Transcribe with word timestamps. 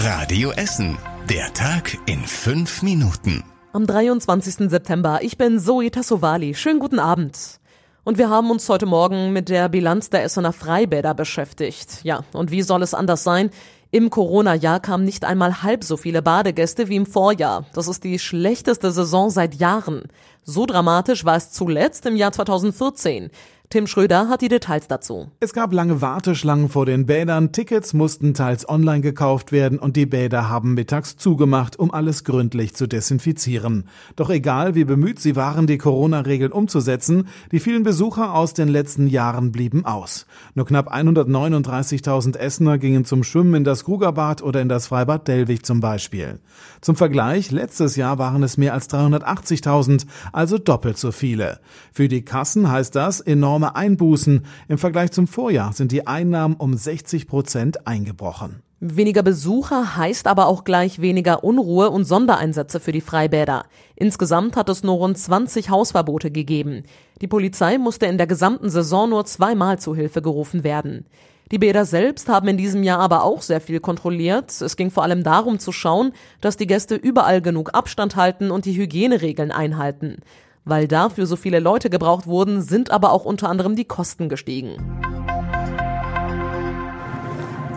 Radio 0.00 0.52
Essen. 0.52 0.96
Der 1.28 1.52
Tag 1.54 1.98
in 2.06 2.20
fünf 2.20 2.82
Minuten. 2.82 3.42
Am 3.72 3.84
23. 3.84 4.70
September. 4.70 5.18
Ich 5.22 5.36
bin 5.36 5.58
Zoe 5.58 5.90
Tassovali. 5.90 6.54
Schönen 6.54 6.78
guten 6.78 7.00
Abend. 7.00 7.58
Und 8.04 8.16
wir 8.16 8.30
haben 8.30 8.48
uns 8.52 8.68
heute 8.68 8.86
Morgen 8.86 9.32
mit 9.32 9.48
der 9.48 9.68
Bilanz 9.68 10.08
der 10.08 10.22
Essener 10.22 10.52
Freibäder 10.52 11.14
beschäftigt. 11.14 12.04
Ja, 12.04 12.20
und 12.32 12.52
wie 12.52 12.62
soll 12.62 12.84
es 12.84 12.94
anders 12.94 13.24
sein? 13.24 13.50
Im 13.90 14.08
Corona-Jahr 14.08 14.78
kamen 14.78 15.04
nicht 15.04 15.24
einmal 15.24 15.64
halb 15.64 15.82
so 15.82 15.96
viele 15.96 16.22
Badegäste 16.22 16.88
wie 16.88 16.96
im 16.96 17.06
Vorjahr. 17.06 17.66
Das 17.74 17.88
ist 17.88 18.04
die 18.04 18.20
schlechteste 18.20 18.92
Saison 18.92 19.30
seit 19.30 19.56
Jahren. 19.56 20.04
So 20.44 20.64
dramatisch 20.64 21.24
war 21.24 21.36
es 21.36 21.50
zuletzt 21.50 22.06
im 22.06 22.14
Jahr 22.14 22.30
2014. 22.30 23.30
Tim 23.70 23.86
Schröder 23.86 24.30
hat 24.30 24.40
die 24.40 24.48
Details 24.48 24.88
dazu. 24.88 25.30
Es 25.40 25.52
gab 25.52 25.74
lange 25.74 26.00
Warteschlangen 26.00 26.70
vor 26.70 26.86
den 26.86 27.04
Bädern, 27.04 27.52
Tickets 27.52 27.92
mussten 27.92 28.32
teils 28.32 28.66
online 28.66 29.02
gekauft 29.02 29.52
werden 29.52 29.78
und 29.78 29.94
die 29.94 30.06
Bäder 30.06 30.48
haben 30.48 30.72
mittags 30.72 31.18
zugemacht, 31.18 31.78
um 31.78 31.92
alles 31.92 32.24
gründlich 32.24 32.74
zu 32.74 32.86
desinfizieren. 32.86 33.84
Doch 34.16 34.30
egal, 34.30 34.74
wie 34.74 34.84
bemüht 34.84 35.20
sie 35.20 35.36
waren, 35.36 35.66
die 35.66 35.76
Corona-Regeln 35.76 36.50
umzusetzen, 36.50 37.28
die 37.52 37.60
vielen 37.60 37.82
Besucher 37.82 38.32
aus 38.32 38.54
den 38.54 38.68
letzten 38.68 39.06
Jahren 39.06 39.52
blieben 39.52 39.84
aus. 39.84 40.24
Nur 40.54 40.64
knapp 40.64 40.90
139.000 40.90 42.38
Essener 42.38 42.78
gingen 42.78 43.04
zum 43.04 43.22
Schwimmen 43.22 43.52
in 43.52 43.64
das 43.64 43.84
Krugerbad 43.84 44.40
oder 44.40 44.62
in 44.62 44.70
das 44.70 44.86
Freibad 44.86 45.28
Dellwig 45.28 45.66
zum 45.66 45.80
Beispiel. 45.80 46.40
Zum 46.80 46.96
Vergleich, 46.96 47.50
letztes 47.50 47.96
Jahr 47.96 48.16
waren 48.16 48.42
es 48.42 48.56
mehr 48.56 48.72
als 48.72 48.88
380.000, 48.88 50.06
also 50.32 50.56
doppelt 50.56 50.96
so 50.96 51.12
viele. 51.12 51.60
Für 51.92 52.08
die 52.08 52.24
Kassen 52.24 52.70
heißt 52.70 52.96
das 52.96 53.20
enorm 53.20 53.57
enorme 53.58 53.74
Einbußen. 53.74 54.44
Im 54.68 54.78
Vergleich 54.78 55.10
zum 55.10 55.26
Vorjahr 55.26 55.72
sind 55.72 55.90
die 55.90 56.06
Einnahmen 56.06 56.54
um 56.54 56.76
60 56.76 57.26
Prozent 57.26 57.86
eingebrochen. 57.86 58.62
Weniger 58.80 59.24
Besucher 59.24 59.96
heißt 59.96 60.28
aber 60.28 60.46
auch 60.46 60.62
gleich 60.62 61.00
weniger 61.00 61.42
Unruhe 61.42 61.90
und 61.90 62.04
Sondereinsätze 62.04 62.78
für 62.78 62.92
die 62.92 63.00
Freibäder. 63.00 63.64
Insgesamt 63.96 64.54
hat 64.54 64.68
es 64.68 64.84
nur 64.84 64.94
rund 64.94 65.18
20 65.18 65.70
Hausverbote 65.70 66.30
gegeben. 66.30 66.84
Die 67.20 67.26
Polizei 67.26 67.78
musste 67.78 68.06
in 68.06 68.18
der 68.18 68.28
gesamten 68.28 68.70
Saison 68.70 69.10
nur 69.10 69.24
zweimal 69.24 69.80
zu 69.80 69.96
Hilfe 69.96 70.22
gerufen 70.22 70.62
werden. 70.62 71.06
Die 71.50 71.58
Bäder 71.58 71.84
selbst 71.84 72.28
haben 72.28 72.46
in 72.46 72.58
diesem 72.58 72.84
Jahr 72.84 73.00
aber 73.00 73.24
auch 73.24 73.42
sehr 73.42 73.60
viel 73.60 73.80
kontrolliert. 73.80 74.60
Es 74.60 74.76
ging 74.76 74.92
vor 74.92 75.02
allem 75.02 75.24
darum 75.24 75.58
zu 75.58 75.72
schauen, 75.72 76.12
dass 76.40 76.56
die 76.56 76.68
Gäste 76.68 76.94
überall 76.94 77.40
genug 77.40 77.74
Abstand 77.74 78.14
halten 78.14 78.52
und 78.52 78.64
die 78.66 78.76
Hygieneregeln 78.76 79.50
einhalten. 79.50 80.18
Weil 80.64 80.88
dafür 80.88 81.26
so 81.26 81.36
viele 81.36 81.60
Leute 81.60 81.90
gebraucht 81.90 82.26
wurden, 82.26 82.62
sind 82.62 82.90
aber 82.90 83.12
auch 83.12 83.24
unter 83.24 83.48
anderem 83.48 83.76
die 83.76 83.84
Kosten 83.84 84.28
gestiegen. 84.28 84.76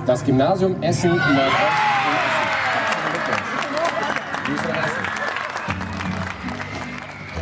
Das 0.06 0.26
Gymnasium 0.26 0.82
Essen 0.82 1.12
Nordost. 1.12 1.92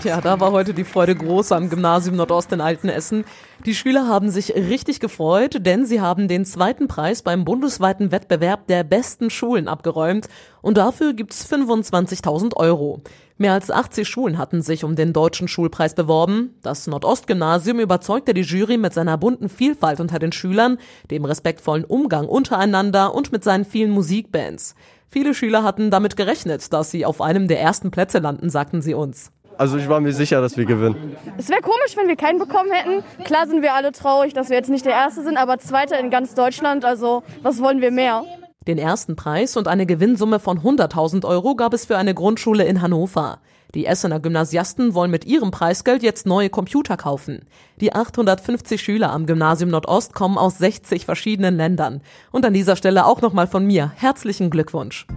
Ja, 0.04 0.22
da 0.22 0.40
war 0.40 0.54
heute 0.54 0.74
die 0.74 0.86
Freude 0.86 1.14
groß 1.14 1.52
am 1.52 1.70
Gymnasium 1.70 2.16
Nordost 2.16 2.54
in 2.54 2.62
Altenessen. 2.62 3.26
Die 3.66 3.76
Schüler 3.76 4.08
haben 4.08 4.30
sich 4.30 4.56
richtig 4.56 5.02
gefreut, 5.02 5.58
denn 5.66 5.86
sie 5.86 6.00
haben 6.00 6.30
den 6.30 6.46
zweiten 6.46 6.88
Preis 6.88 7.22
beim 7.22 7.44
bundesweiten 7.44 8.12
Wettbewerb 8.12 8.68
der 8.68 8.86
besten 8.86 9.30
Schulen 9.30 9.68
abgeräumt 9.68 10.30
und 10.62 10.78
dafür 10.78 11.14
gibt's 11.14 11.46
25.000 11.52 12.56
Euro. 12.56 13.02
Mehr 13.42 13.54
als 13.54 13.72
80 13.72 14.06
Schulen 14.06 14.38
hatten 14.38 14.62
sich 14.62 14.84
um 14.84 14.98
den 14.98 15.14
deutschen 15.14 15.48
Schulpreis 15.48 15.96
beworben. 15.96 16.56
Das 16.62 16.88
Nordostgymnasium 16.88 17.80
überzeugte 17.80 18.34
die 18.34 18.42
Jury 18.42 18.76
mit 18.76 18.94
seiner 18.94 19.18
bunten 19.18 19.48
Vielfalt 19.48 20.02
unter 20.02 20.20
den 20.20 20.34
Schülern, 20.34 20.78
dem 21.10 21.24
respektvollen 21.24 21.86
Umgang 21.86 22.28
untereinander 22.28 23.16
und 23.16 23.32
mit 23.32 23.46
seinen 23.46 23.64
vielen 23.64 23.92
Musikbands. 23.92 24.76
Viele 25.08 25.34
Schüler 25.34 25.64
hatten 25.64 25.90
damit 25.90 26.18
gerechnet, 26.18 26.74
dass 26.74 26.92
sie 26.92 27.06
auf 27.06 27.22
einem 27.22 27.48
der 27.48 27.62
ersten 27.62 27.92
Plätze 27.92 28.20
landen, 28.20 28.50
sagten 28.50 28.82
sie 28.82 28.94
uns. 28.94 29.32
Also 29.58 29.78
ich 29.78 29.88
war 29.88 30.02
mir 30.02 30.12
sicher, 30.12 30.42
dass 30.42 30.58
wir 30.58 30.66
gewinnen. 30.66 31.16
Es 31.38 31.48
wäre 31.48 31.62
komisch, 31.62 31.96
wenn 31.96 32.10
wir 32.10 32.18
keinen 32.18 32.40
bekommen 32.40 32.72
hätten. 32.74 33.06
Klar 33.24 33.48
sind 33.48 33.62
wir 33.62 33.74
alle 33.74 33.94
traurig, 33.94 34.34
dass 34.34 34.50
wir 34.50 34.58
jetzt 34.58 34.70
nicht 34.70 34.86
der 34.86 34.94
Erste 34.94 35.24
sind, 35.24 35.38
aber 35.38 35.60
Zweiter 35.60 35.98
in 35.98 36.10
ganz 36.10 36.34
Deutschland. 36.34 36.84
Also 36.84 37.24
was 37.42 37.62
wollen 37.62 37.80
wir 37.80 37.92
mehr? 37.92 38.26
Den 38.70 38.78
ersten 38.78 39.16
Preis 39.16 39.58
und 39.58 39.68
eine 39.68 39.88
Gewinnsumme 39.88 40.38
von 40.38 40.60
100.000 40.60 41.26
Euro 41.26 41.56
gab 41.56 41.74
es 41.74 41.86
für 41.86 41.98
eine 41.98 42.14
Grundschule 42.14 42.66
in 42.66 42.84
Hannover. 42.84 43.40
Die 43.74 43.88
Essener 43.88 44.20
Gymnasiasten 44.20 44.94
wollen 44.94 45.10
mit 45.10 45.26
ihrem 45.26 45.50
Preisgeld 45.50 46.04
jetzt 46.04 46.28
neue 46.28 46.52
Computer 46.52 46.96
kaufen. 46.96 47.48
Die 47.82 47.94
850 47.94 48.80
Schüler 48.80 49.12
am 49.12 49.26
Gymnasium 49.26 49.72
Nordost 49.72 50.14
kommen 50.14 50.38
aus 50.38 50.60
60 50.60 51.04
verschiedenen 51.04 51.58
Ländern. 51.58 52.02
Und 52.32 52.46
an 52.46 52.54
dieser 52.54 52.76
Stelle 52.76 53.08
auch 53.08 53.22
nochmal 53.22 53.48
von 53.48 53.66
mir 53.66 53.92
herzlichen 53.96 54.52
Glückwunsch. 54.52 55.08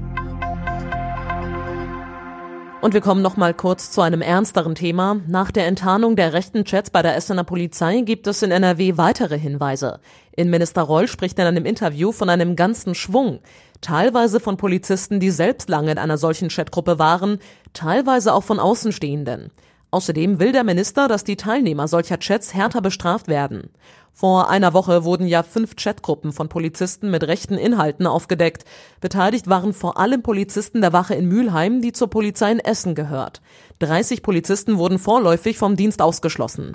Und 2.82 2.94
wir 2.94 3.00
kommen 3.00 3.22
noch 3.22 3.36
mal 3.36 3.54
kurz 3.54 3.92
zu 3.92 4.00
einem 4.00 4.22
ernsteren 4.22 4.74
Thema. 4.74 5.20
Nach 5.28 5.52
der 5.52 5.68
Enttarnung 5.68 6.16
der 6.16 6.32
rechten 6.32 6.64
Chats 6.64 6.90
bei 6.90 7.00
der 7.00 7.14
Essener 7.14 7.44
Polizei 7.44 8.00
gibt 8.00 8.26
es 8.26 8.42
in 8.42 8.50
NRW 8.50 8.96
weitere 8.96 9.38
Hinweise. 9.38 10.00
Innenminister 10.34 10.82
Reul 10.82 11.06
spricht 11.06 11.38
in 11.38 11.46
einem 11.46 11.64
Interview 11.64 12.10
von 12.10 12.28
einem 12.28 12.56
ganzen 12.56 12.96
Schwung. 12.96 13.38
Teilweise 13.82 14.40
von 14.40 14.56
Polizisten, 14.56 15.20
die 15.20 15.30
selbst 15.30 15.68
lange 15.68 15.92
in 15.92 15.98
einer 15.98 16.18
solchen 16.18 16.48
Chatgruppe 16.48 16.98
waren, 16.98 17.38
teilweise 17.72 18.34
auch 18.34 18.42
von 18.42 18.58
Außenstehenden. 18.58 19.52
Außerdem 19.92 20.40
will 20.40 20.52
der 20.52 20.64
Minister, 20.64 21.06
dass 21.06 21.22
die 21.22 21.36
Teilnehmer 21.36 21.86
solcher 21.86 22.18
Chats 22.18 22.54
härter 22.54 22.80
bestraft 22.80 23.28
werden. 23.28 23.68
Vor 24.14 24.48
einer 24.48 24.72
Woche 24.72 25.04
wurden 25.04 25.26
ja 25.26 25.42
fünf 25.42 25.76
Chatgruppen 25.76 26.32
von 26.32 26.48
Polizisten 26.48 27.10
mit 27.10 27.24
rechten 27.24 27.58
Inhalten 27.58 28.06
aufgedeckt. 28.06 28.64
Beteiligt 29.02 29.48
waren 29.48 29.74
vor 29.74 29.98
allem 29.98 30.22
Polizisten 30.22 30.80
der 30.80 30.94
Wache 30.94 31.14
in 31.14 31.28
Mülheim, 31.28 31.82
die 31.82 31.92
zur 31.92 32.08
Polizei 32.08 32.50
in 32.52 32.58
Essen 32.58 32.94
gehört. 32.94 33.42
30 33.80 34.22
Polizisten 34.22 34.78
wurden 34.78 34.98
vorläufig 34.98 35.58
vom 35.58 35.76
Dienst 35.76 36.00
ausgeschlossen. 36.00 36.74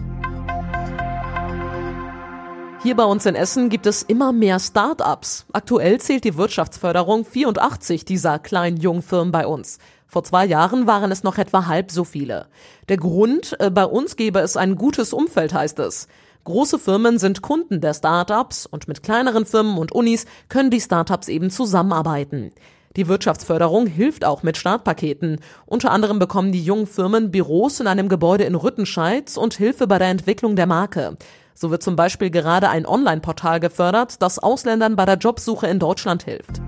Hier 2.83 2.95
bei 2.95 3.03
uns 3.03 3.25
in 3.25 3.33
Essen 3.33 3.69
gibt 3.69 3.87
es 3.87 4.03
immer 4.03 4.31
mehr 4.31 4.59
Start-ups. 4.59 5.47
Aktuell 5.51 5.99
zählt 5.99 6.23
die 6.23 6.37
Wirtschaftsförderung 6.37 7.25
84 7.25 8.05
dieser 8.05 8.37
kleinen 8.37 8.77
jungen 8.77 9.01
Firmen 9.01 9.31
bei 9.31 9.47
uns. 9.47 9.79
Vor 10.07 10.23
zwei 10.23 10.45
Jahren 10.45 10.87
waren 10.87 11.11
es 11.11 11.23
noch 11.23 11.37
etwa 11.37 11.67
halb 11.67 11.91
so 11.91 12.03
viele. 12.03 12.47
Der 12.87 12.97
Grund, 12.97 13.55
äh, 13.59 13.69
bei 13.69 13.85
uns 13.85 14.15
gäbe 14.15 14.39
es 14.39 14.55
ein 14.55 14.75
gutes 14.75 15.13
Umfeld, 15.13 15.53
heißt 15.53 15.79
es. 15.79 16.07
Große 16.45 16.79
Firmen 16.79 17.19
sind 17.19 17.41
Kunden 17.41 17.81
der 17.81 17.93
Startups 17.93 18.65
und 18.65 18.87
mit 18.87 19.03
kleineren 19.03 19.45
Firmen 19.45 19.77
und 19.77 19.91
Unis 19.91 20.25
können 20.47 20.71
die 20.71 20.79
Startups 20.79 21.27
eben 21.27 21.49
zusammenarbeiten. 21.49 22.53
Die 22.95 23.09
Wirtschaftsförderung 23.09 23.85
hilft 23.85 24.23
auch 24.23 24.43
mit 24.43 24.57
Startpaketen. 24.57 25.41
Unter 25.65 25.91
anderem 25.91 26.19
bekommen 26.19 26.53
die 26.53 26.63
jungen 26.63 26.87
Firmen 26.87 27.29
Büros 27.29 27.81
in 27.81 27.87
einem 27.87 28.07
Gebäude 28.07 28.45
in 28.45 28.55
Rüttenscheid 28.55 29.37
und 29.37 29.55
Hilfe 29.55 29.87
bei 29.87 29.99
der 29.99 30.07
Entwicklung 30.07 30.55
der 30.55 30.67
Marke. 30.67 31.17
So 31.53 31.69
wird 31.69 31.83
zum 31.83 31.95
Beispiel 31.95 32.29
gerade 32.29 32.69
ein 32.69 32.85
Online-Portal 32.85 33.59
gefördert, 33.59 34.21
das 34.21 34.39
Ausländern 34.39 34.95
bei 34.95 35.05
der 35.05 35.17
Jobsuche 35.17 35.67
in 35.67 35.79
Deutschland 35.79 36.23
hilft. 36.23 36.61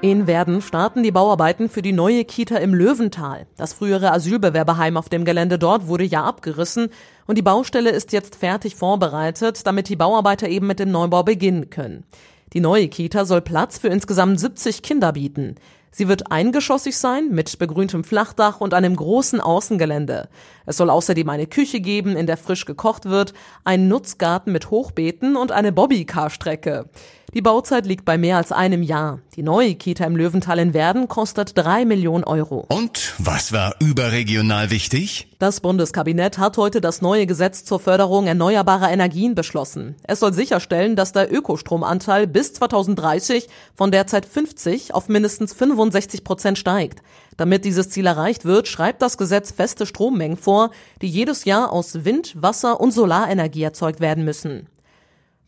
In 0.00 0.28
Werden 0.28 0.62
starten 0.62 1.02
die 1.02 1.10
Bauarbeiten 1.10 1.68
für 1.68 1.82
die 1.82 1.92
neue 1.92 2.24
Kita 2.24 2.58
im 2.58 2.72
Löwental. 2.72 3.48
Das 3.56 3.72
frühere 3.72 4.12
Asylbewerberheim 4.12 4.96
auf 4.96 5.08
dem 5.08 5.24
Gelände 5.24 5.58
dort 5.58 5.88
wurde 5.88 6.04
ja 6.04 6.22
abgerissen 6.22 6.90
und 7.26 7.36
die 7.36 7.42
Baustelle 7.42 7.90
ist 7.90 8.12
jetzt 8.12 8.36
fertig 8.36 8.76
vorbereitet, 8.76 9.66
damit 9.66 9.88
die 9.88 9.96
Bauarbeiter 9.96 10.48
eben 10.48 10.68
mit 10.68 10.78
dem 10.78 10.92
Neubau 10.92 11.24
beginnen 11.24 11.68
können. 11.70 12.04
Die 12.52 12.60
neue 12.60 12.86
Kita 12.86 13.24
soll 13.24 13.40
Platz 13.40 13.78
für 13.78 13.88
insgesamt 13.88 14.38
70 14.38 14.82
Kinder 14.82 15.14
bieten. 15.14 15.56
Sie 15.90 16.06
wird 16.06 16.30
eingeschossig 16.30 16.96
sein, 16.96 17.30
mit 17.30 17.58
begrüntem 17.58 18.04
Flachdach 18.04 18.60
und 18.60 18.74
einem 18.74 18.94
großen 18.94 19.40
Außengelände. 19.40 20.28
Es 20.64 20.76
soll 20.76 20.90
außerdem 20.90 21.28
eine 21.28 21.48
Küche 21.48 21.80
geben, 21.80 22.14
in 22.14 22.26
der 22.26 22.36
frisch 22.36 22.66
gekocht 22.66 23.06
wird, 23.06 23.34
einen 23.64 23.88
Nutzgarten 23.88 24.52
mit 24.52 24.70
Hochbeeten 24.70 25.34
und 25.34 25.50
eine 25.50 25.72
Bobbycar-Strecke. 25.72 26.88
Die 27.34 27.42
Bauzeit 27.42 27.84
liegt 27.84 28.06
bei 28.06 28.16
mehr 28.16 28.38
als 28.38 28.52
einem 28.52 28.82
Jahr. 28.82 29.18
Die 29.36 29.42
neue 29.42 29.74
Kita 29.74 30.04
im 30.06 30.16
Löwental 30.16 30.58
in 30.58 30.72
Werden 30.72 31.08
kostet 31.08 31.58
drei 31.58 31.84
Millionen 31.84 32.24
Euro. 32.24 32.64
Und 32.70 33.12
was 33.18 33.52
war 33.52 33.74
überregional 33.80 34.70
wichtig? 34.70 35.28
Das 35.38 35.60
Bundeskabinett 35.60 36.38
hat 36.38 36.56
heute 36.56 36.80
das 36.80 37.02
neue 37.02 37.26
Gesetz 37.26 37.66
zur 37.66 37.80
Förderung 37.80 38.26
erneuerbarer 38.26 38.90
Energien 38.90 39.34
beschlossen. 39.34 39.94
Es 40.04 40.20
soll 40.20 40.32
sicherstellen, 40.32 40.96
dass 40.96 41.12
der 41.12 41.30
Ökostromanteil 41.30 42.26
bis 42.26 42.54
2030 42.54 43.48
von 43.74 43.90
derzeit 43.90 44.24
50 44.24 44.94
auf 44.94 45.10
mindestens 45.10 45.52
65 45.52 46.24
Prozent 46.24 46.56
steigt. 46.56 47.02
Damit 47.36 47.66
dieses 47.66 47.90
Ziel 47.90 48.06
erreicht 48.06 48.46
wird, 48.46 48.68
schreibt 48.68 49.02
das 49.02 49.18
Gesetz 49.18 49.52
feste 49.52 49.84
Strommengen 49.84 50.38
vor, 50.38 50.70
die 51.02 51.08
jedes 51.08 51.44
Jahr 51.44 51.72
aus 51.72 52.06
Wind, 52.06 52.40
Wasser 52.40 52.80
und 52.80 52.92
Solarenergie 52.92 53.64
erzeugt 53.64 54.00
werden 54.00 54.24
müssen. 54.24 54.66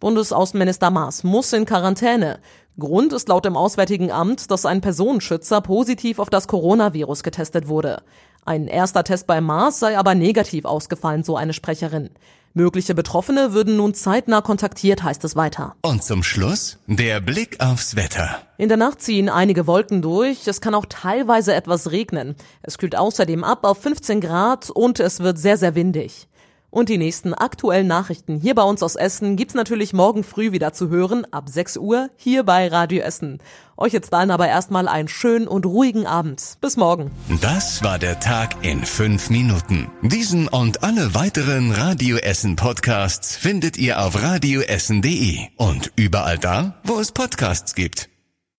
Bundesaußenminister 0.01 0.91
Maas 0.91 1.25
muss 1.25 1.53
in 1.53 1.67
Quarantäne. 1.67 2.41
Grund 2.79 3.13
ist 3.13 3.29
laut 3.29 3.45
dem 3.45 3.57
Auswärtigen 3.57 4.11
Amt, 4.11 4.51
dass 4.51 4.65
ein 4.65 4.81
Personenschützer 4.81 5.61
positiv 5.61 6.19
auf 6.19 6.31
das 6.31 6.49
Coronavirus 6.49 7.23
getestet 7.23 7.69
wurde. 7.69 8.03
Ein 8.47 8.67
erster 8.67 9.05
Test 9.05 9.27
bei 9.27 9.43
Maas 9.43 9.79
sei 9.79 9.99
aber 9.99 10.15
negativ 10.15 10.65
ausgefallen, 10.65 11.23
so 11.23 11.37
eine 11.37 11.53
Sprecherin. 11.53 12.09
Mögliche 12.53 12.97
Betroffene 12.97 13.53
würden 13.53 13.77
nun 13.77 13.95
zeitnah 13.95 14.41
kontaktiert, 14.41 15.05
heißt 15.05 15.23
es 15.23 15.37
weiter. 15.37 15.77
Und 15.83 16.03
zum 16.03 16.25
Schluss 16.25 16.79
der 16.89 17.21
Blick 17.21 17.61
aufs 17.61 17.95
Wetter. 17.95 18.41
In 18.57 18.69
der 18.69 18.79
Nacht 18.79 19.03
ziehen 19.03 19.29
einige 19.29 19.69
Wolken 19.69 20.03
durch, 20.03 20.49
es 20.49 20.61
kann 20.61 20.75
auch 20.75 20.87
teilweise 20.89 21.55
etwas 21.55 21.93
regnen. 21.93 22.35
Es 22.63 22.79
kühlt 22.79 22.97
außerdem 22.97 23.45
ab 23.45 23.65
auf 23.65 23.83
15 23.83 24.21
Grad 24.21 24.69
und 24.71 24.99
es 24.99 25.21
wird 25.21 25.39
sehr, 25.39 25.59
sehr 25.59 25.77
windig. 25.77 26.27
Und 26.71 26.89
die 26.89 26.99
nächsten 26.99 27.35
aktuellen 27.35 27.89
Nachrichten 27.89 28.37
hier 28.37 28.55
bei 28.55 28.63
uns 28.63 28.83
aus 28.83 28.95
Essen 28.95 29.37
gibt's 29.37 29.55
natürlich 29.55 29.93
morgen 29.93 30.23
früh 30.23 30.53
wieder 30.53 30.73
zu 30.73 30.89
hören, 30.89 31.27
ab 31.33 31.49
6 31.49 31.79
Uhr, 31.79 32.11
hier 32.17 32.45
bei 32.45 32.69
Radio 32.69 33.03
Essen. 33.03 33.39
Euch 33.77 33.93
jetzt 33.93 34.13
allen 34.13 34.31
aber 34.31 34.47
erstmal 34.47 34.87
einen 34.87 35.09
schönen 35.09 35.49
und 35.49 35.67
ruhigen 35.67 36.07
Abend. 36.07 36.59
Bis 36.61 36.77
morgen. 36.77 37.11
Das 37.41 37.83
war 37.83 37.99
der 37.99 38.21
Tag 38.21 38.65
in 38.65 38.85
fünf 38.85 39.31
Minuten. 39.31 39.91
Diesen 40.03 40.47
und 40.47 40.85
alle 40.85 41.15
weiteren 41.15 41.73
Radio 41.73 42.19
Essen 42.19 42.55
Podcasts 42.57 43.37
findet 43.37 43.77
ihr 43.77 44.01
auf 44.05 44.23
radioessen.de 44.23 45.39
und 45.57 45.93
überall 45.97 46.39
da, 46.39 46.81
wo 46.85 47.01
es 47.01 47.11
Podcasts 47.11 47.75
gibt. 47.75 48.11